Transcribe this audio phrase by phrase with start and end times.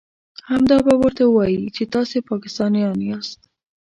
[0.49, 3.39] همدا به ورته وايئ چې تاسې پاکستانيان ياست.